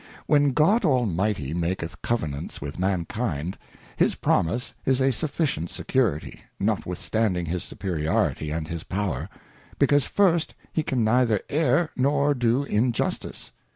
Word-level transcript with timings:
When 0.25 0.53
God 0.53 0.83
Almighty 0.83 1.53
maketh 1.53 2.01
Covenants 2.01 2.59
with 2.59 2.79
Mankind, 2.79 3.55
His 3.95 4.15
Promise 4.15 4.73
is 4.83 4.99
a 4.99 5.11
sufficient 5.11 5.69
Security, 5.69 6.41
notwithstanding 6.59 7.45
his 7.45 7.63
Superiority 7.63 8.49
and 8.49 8.67
his 8.67 8.83
Power; 8.83 9.29
because 9.77 10.07
first, 10.07 10.55
he 10.73 10.81
can 10.81 11.03
neither 11.03 11.41
err 11.51 11.91
nor 11.95 12.33
do 12.33 12.63
injustice. 12.63 13.51